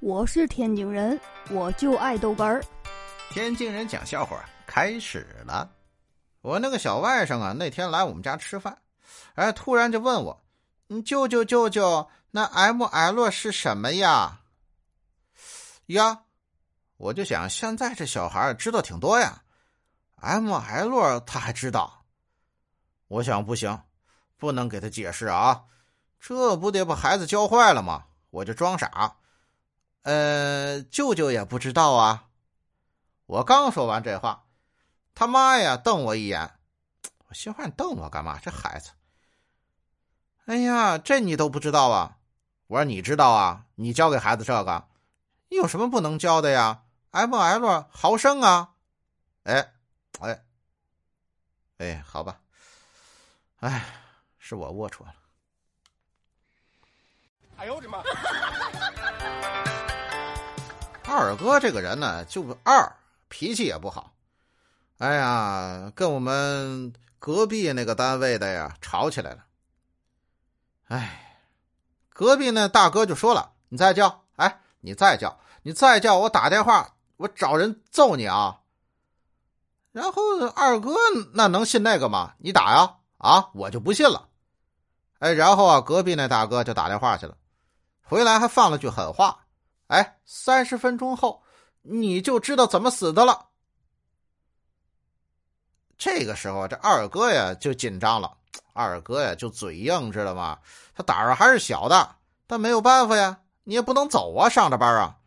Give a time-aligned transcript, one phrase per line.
[0.00, 1.20] 我是天津人，
[1.50, 2.64] 我就爱豆干儿。
[3.30, 5.68] 天津人讲笑话开始了。
[6.40, 8.78] 我那个小外甥啊，那天来我们家吃饭，
[9.34, 10.40] 哎，突然就问我
[10.88, 14.38] ：“嗯，舅舅舅舅，那 M L 是什么呀？”
[15.86, 16.20] 呀，
[16.96, 19.42] 我就想，现在这小孩知道挺多呀
[20.20, 22.04] ，M L 他还知道。
[23.08, 23.82] 我想不行，
[24.36, 25.64] 不能给他解释啊，
[26.20, 28.04] 这不得把孩子教坏了吗？
[28.30, 29.16] 我就装傻。
[30.02, 32.28] 呃，舅舅也不知道啊。
[33.26, 34.46] 我刚说完这话，
[35.14, 36.54] 他妈呀瞪我一眼。
[37.28, 38.38] 我心话，你瞪我干嘛？
[38.38, 38.92] 这孩子，
[40.46, 42.16] 哎呀，这你都不知道啊？
[42.68, 43.66] 我说你知道啊？
[43.74, 44.88] 你教给孩子这个，
[45.50, 48.74] 你有什么不能教的呀？ml 毫升啊？
[49.42, 49.72] 哎，
[50.20, 50.42] 哎，
[51.76, 52.40] 哎，好吧。
[53.60, 53.84] 哎，
[54.38, 55.14] 是我龌龊了。
[57.56, 57.98] 哎呦我的妈！
[61.10, 62.96] 二哥这个人呢，就二，
[63.28, 64.12] 脾气也不好。
[64.98, 69.46] 哎呀，跟我们隔壁那个单位的呀吵起来了。
[70.88, 71.40] 哎，
[72.10, 78.60] 隔壁那大哥就说了：“你再叫，哎，你再叫，你再叫，我打电话，我找人揍你啊！”
[79.92, 80.94] 然后二哥
[81.32, 82.34] 那能信那个吗？
[82.38, 84.28] 你打呀，啊，我就不信了。
[85.20, 87.36] 哎，然后啊，隔壁那大哥就打电话去了，
[88.02, 89.46] 回来还放了句狠话。
[89.88, 91.42] 哎，三十分钟后，
[91.82, 93.48] 你就知道怎么死的了。
[95.98, 98.36] 这个时候，这二哥呀就紧张了。
[98.72, 100.60] 二哥呀就嘴硬，知道吗？
[100.94, 105.18] 他胆儿还是小的，但没有办法呀，你也不能走啊，上着班啊。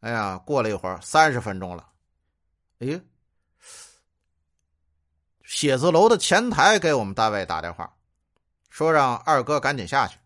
[0.00, 1.88] 哎呀，过了一会儿，三十分钟了。
[2.80, 3.00] 哎，
[5.44, 7.96] 写字楼的前台给我们单位打电话，
[8.68, 10.18] 说让二哥赶紧下去，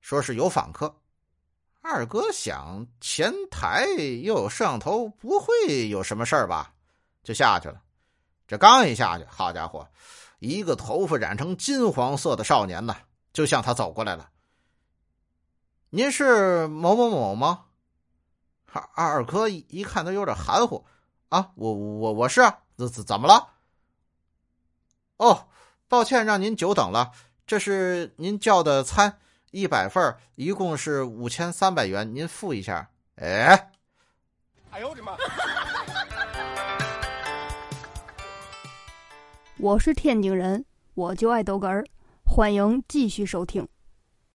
[0.00, 0.94] 说是有访客。
[1.88, 3.86] 二哥想前台
[4.24, 6.74] 又有摄像头，不会有什么事儿吧？
[7.22, 7.80] 就下去了。
[8.48, 9.88] 这刚一下去，好家伙，
[10.40, 12.96] 一个头发染成金黄色的少年呢，
[13.32, 14.28] 就向他走过来了。
[15.90, 17.66] 您是某某某吗？
[18.66, 20.84] 二二哥一看他有点含糊
[21.28, 22.42] 啊，我我我是，
[22.76, 23.50] 怎怎怎么了？
[25.18, 25.46] 哦，
[25.86, 27.12] 抱歉让您久等了，
[27.46, 29.20] 这是您叫的餐。
[29.56, 32.90] 一百份一共是五千三百元，您付一下。
[33.14, 33.70] 哎，
[34.70, 35.16] 哎呦我的妈！
[39.56, 40.62] 我是天津人，
[40.92, 41.86] 我就爱逗哏儿，
[42.22, 43.66] 欢迎继续收听。